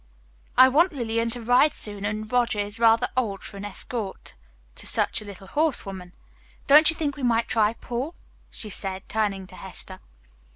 "I 0.57 0.67
want 0.67 0.93
Lillian 0.93 1.29
to 1.29 1.43
ride 1.43 1.75
soon, 1.75 2.05
and 2.05 2.31
Roger 2.31 2.57
is 2.57 2.79
rather 2.79 3.07
old 3.15 3.43
for 3.43 3.57
an 3.57 3.65
escort 3.65 4.33
to 4.73 4.87
such 4.87 5.21
a 5.21 5.25
little 5.25 5.45
horsewoman. 5.45 6.13
Don't 6.65 6.89
you 6.89 6.95
think 6.95 7.15
we 7.15 7.21
might 7.21 7.47
try 7.47 7.73
Paul?" 7.75 8.15
she 8.49 8.71
said, 8.71 9.07
turning 9.07 9.45
to 9.45 9.55
Hester. 9.55 9.99